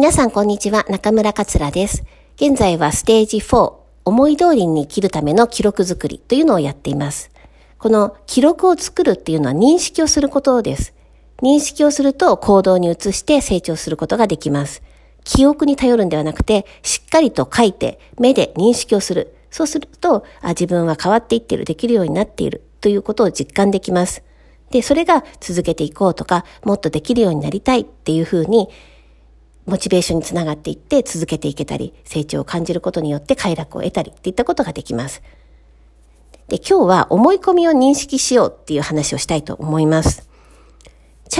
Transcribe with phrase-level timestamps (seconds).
[0.00, 2.04] 皆さんこんにちは、中村桂です。
[2.36, 3.74] 現在はステージ4、
[4.06, 7.30] 思い通りに生きるための記録作りというのをやっています。
[7.76, 10.94] この記録を作るっていうのは認識をすることです。
[11.42, 14.82] 認識をすると行動に移して成長することができます。
[15.24, 19.36] 記憶に頼るんではなくて、しっかりと書いて、目で認識をする。
[19.50, 24.22] そうすると、あ自分は変わっていってる、できるようになっているということを実感できます。
[24.70, 28.70] で、それが続けていこうとか、もっとできるようになりたいっていうふうに
[29.66, 35.22] モチベーションにつながっていって続けていけたり、成長を感じることによって快楽を得たりっていったことができます。
[36.48, 40.29] で、今日は思い込みを認識しようっていう話をしたいと思います。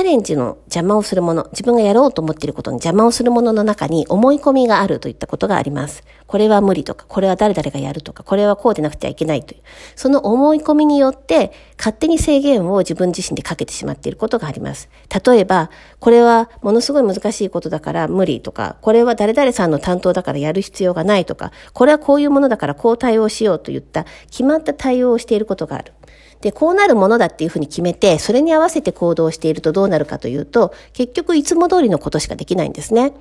[0.00, 6.04] チャレンジの邪魔をするもの、自分がやろうと思っていることに邪魔をするものの中に思い込みがあるといったことがあります。
[6.26, 9.60] これは無理とか、これは誰々がやるとか、これはこうでなくてはいけないという。
[9.96, 14.88] その思い込みによって勝手に制限を自分自身でかけてしまっていることがあります。
[15.22, 15.68] 例えば、
[15.98, 25.92] これはものすごい難しいことだから無理とか、これは誰々さんの担当だからやる必要がないとか、これはこういうものだからこう対応しようといった決まった対応をしていることがある。
[26.40, 33.12] で、こうなるものだっていうふうに決めて、それに合わせて行動しているとどうなるかというと、結局いつも通りのことしかできないんですね。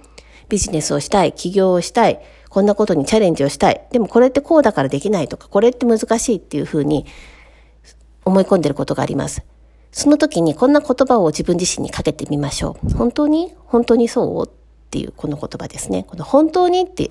[0.47, 3.85] ビジネスをしたい、起業をしたい、こんなことにチャレンジをしたい。
[3.91, 7.05] でもこれってこうだからできないとか、これって難しいっていうふうに
[8.25, 9.43] 思い込んでることがあります。
[9.91, 12.93] その時にこんな言葉を自分自身にかけてみましょう。
[12.93, 13.53] 本当に？
[13.65, 14.47] 本当にそう？
[14.47, 14.49] っ
[14.91, 16.05] ていうこの言葉ですね。
[16.07, 16.81] この本当に？
[16.81, 17.09] って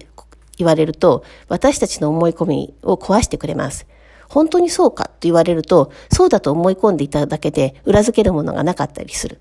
[0.56, 3.87] 言われると、私たちの思い込みを壊してくれます。
[4.29, 9.41] 本当にそうかと言われると、そうだと思い込んでいただけで裏付けるものがなかったりする。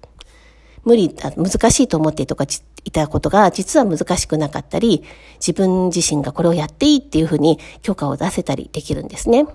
[0.83, 5.03] 無理、難しいと思っていたいことが実は難しくなかったり、
[5.35, 9.45] 自分自身がこれをやっていいっていうふうに許可を出せたりできるんですね。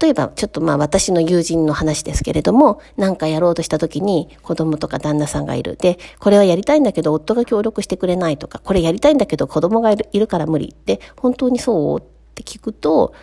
[0.00, 5.76] 例えば、ちょっとまあ私の友人の話ですけれども、何かやろうとした時に子供とか旦那さんがいる。
[5.76, 10.76] で、これはやりたいんだけど夫が協力してくれないとか、これやりたいんだけど子供がいるから無理。
[10.84, 12.02] で、本当にそう
[12.40, 13.14] って聞くと、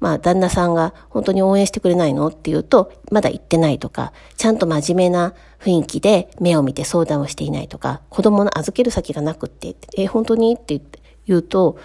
[0.00, 10.80] まあ、旦那さんが本当に応援してくれないのって言うと、まだ言ってないとか、ちゃんと真面目な雰囲気で目を見て相談をしていないとか、子供の預ける先がなくって、え、本当にって
[11.26, 11.78] 言、うと、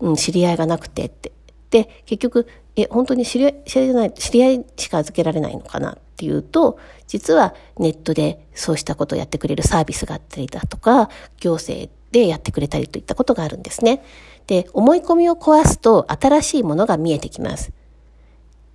[0.00, 1.32] うん、知り合いがなくてって。
[1.70, 11.08] で、結局、え、本当に知り合い、知り合いない、知り合いしか預けられないのかなっていうと、実はネットでそうしたことをやってくれるサービスがあったりだとか、
[11.38, 14.02] 行政でやってくれたりといったことがあるんですね。
[14.46, 17.72] で、思い込みを壊すと新しいものが見えてきます。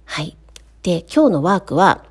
[0.05, 0.37] はい。
[0.83, 2.05] で、今日のワークは、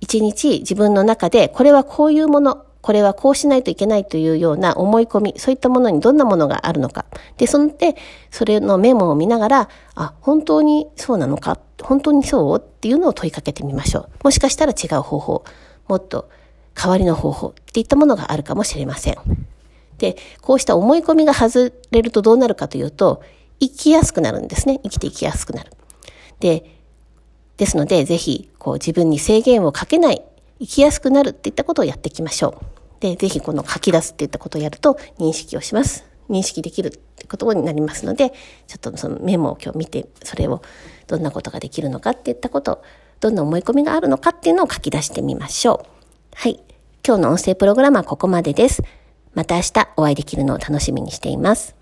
[0.00, 7.06] 一日自分の中で、これはこういうもの、これはこうしないといけないというような思い込み、そういったものにどんなものがあるのか。
[7.36, 7.94] で、そので、
[8.30, 11.60] それのメモを見ながら、あ、本当にそうなのか？
[11.80, 12.58] 本当にそう？
[12.58, 14.08] っていうのを問いかけてみましょう。
[14.24, 15.44] もしかしたら違う方法、
[15.86, 16.28] もっと
[16.74, 19.16] 代わりの方法っていったものがあるかもしれません。
[20.02, 23.22] で、こうした思い込みが外れるとどうなるかというと、
[23.60, 24.80] 生きやすくなるんですね。
[24.82, 25.70] 生きていきやすくなる。
[26.40, 26.64] で、
[27.56, 30.22] ですので、ぜひ、こう自分に制限をかけない、
[30.58, 32.64] 生きやすくなるっていったことをやっていきましょう。
[32.98, 36.04] で、ぜひこの書き出すっていったことをやると認識をします。
[36.28, 38.30] 認識できるってことになりますので、
[38.66, 40.62] ちょっとそのメモを今日見て、それを
[41.06, 42.82] どんなことができるのかっていったこと、
[43.20, 45.86] どんな思い込みがあるのかっていうのを書き出してみましょう。
[46.34, 46.60] はい。
[47.06, 48.82] 今日の音声プログラムはここまでです。
[49.34, 51.81] また明日お会いできるのを楽しみにしています。